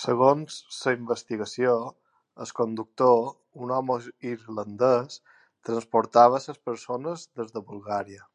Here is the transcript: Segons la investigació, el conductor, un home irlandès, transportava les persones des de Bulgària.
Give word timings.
Segons 0.00 0.58
la 0.80 0.92
investigació, 0.96 1.70
el 2.46 2.52
conductor, 2.60 3.24
un 3.68 3.74
home 3.78 3.98
irlandès, 4.34 5.20
transportava 5.70 6.46
les 6.54 6.66
persones 6.70 7.28
des 7.40 7.56
de 7.58 7.68
Bulgària. 7.72 8.32